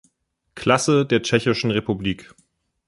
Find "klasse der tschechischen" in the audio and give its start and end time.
0.55-1.69